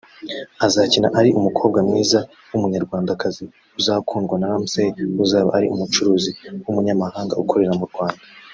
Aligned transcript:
azakina 0.65 1.07
ari 1.19 1.29
umukobwa 1.39 1.79
mwiza 1.87 2.19
w’umunyarwandakazi 2.49 3.43
uzakundwa 3.79 4.35
na 4.37 4.47
Ramsey 4.51 4.89
uzaba 5.23 5.49
ari 5.57 5.67
umucuruzi 5.73 6.31
w’umunyamahanga 6.63 7.39
ukorera 7.43 7.73
mu 7.81 7.87
Rwanda 7.91 8.23